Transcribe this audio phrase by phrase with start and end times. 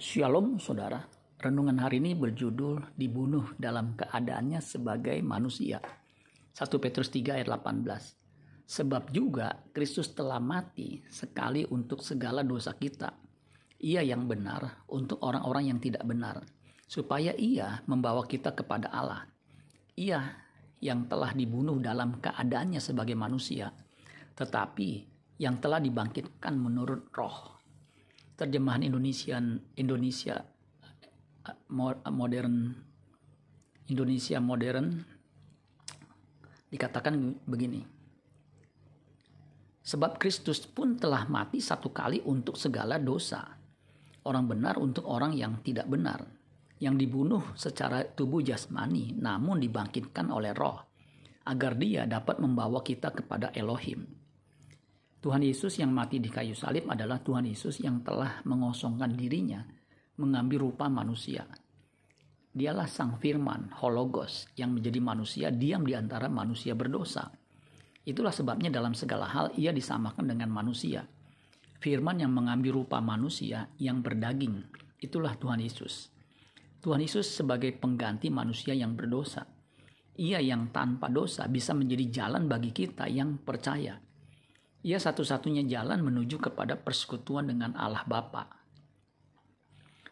[0.00, 1.04] Shalom saudara,
[1.36, 5.76] renungan hari ini berjudul dibunuh dalam keadaannya sebagai manusia.
[6.56, 8.64] 1 Petrus 3 ayat 18.
[8.64, 13.12] Sebab juga Kristus telah mati sekali untuk segala dosa kita.
[13.84, 16.48] Ia yang benar untuk orang-orang yang tidak benar,
[16.88, 19.28] supaya ia membawa kita kepada Allah.
[20.00, 20.32] Ia
[20.80, 23.68] yang telah dibunuh dalam keadaannya sebagai manusia,
[24.32, 25.04] tetapi
[25.36, 27.59] yang telah dibangkitkan menurut roh
[28.40, 29.36] terjemahan Indonesia
[29.76, 30.40] Indonesia
[32.08, 32.72] modern
[33.92, 34.86] Indonesia modern
[36.72, 37.82] dikatakan begini.
[39.82, 43.42] Sebab Kristus pun telah mati satu kali untuk segala dosa.
[44.22, 46.22] Orang benar untuk orang yang tidak benar.
[46.78, 50.78] Yang dibunuh secara tubuh jasmani namun dibangkitkan oleh roh.
[51.42, 54.19] Agar dia dapat membawa kita kepada Elohim.
[55.20, 59.60] Tuhan Yesus yang mati di kayu salib adalah Tuhan Yesus yang telah mengosongkan dirinya,
[60.16, 61.44] mengambil rupa manusia.
[62.56, 67.28] Dialah sang firman, hologos, yang menjadi manusia diam di antara manusia berdosa.
[68.00, 71.04] Itulah sebabnya dalam segala hal ia disamakan dengan manusia.
[71.84, 74.56] Firman yang mengambil rupa manusia yang berdaging,
[75.04, 76.08] itulah Tuhan Yesus.
[76.80, 79.44] Tuhan Yesus sebagai pengganti manusia yang berdosa.
[80.16, 84.00] Ia yang tanpa dosa bisa menjadi jalan bagi kita yang percaya
[84.80, 88.48] ia satu-satunya jalan menuju kepada persekutuan dengan Allah Bapa.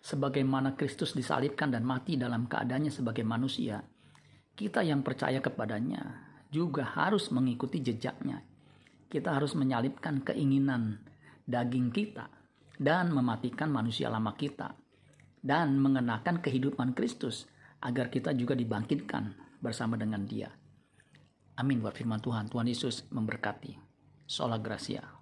[0.05, 3.81] Sebagaimana Kristus disalibkan dan mati dalam keadaannya sebagai manusia,
[4.57, 8.45] kita yang percaya kepadanya juga harus mengikuti jejaknya.
[9.09, 11.01] Kita harus menyalibkan keinginan
[11.49, 12.29] daging kita
[12.77, 14.77] dan mematikan manusia lama kita
[15.41, 17.49] dan mengenakan kehidupan Kristus
[17.81, 19.33] agar kita juga dibangkitkan
[19.65, 20.53] bersama dengan Dia.
[21.57, 22.53] Amin buat firman Tuhan.
[22.53, 23.88] Tuhan Yesus memberkati.
[24.29, 25.18] Sola Gracia.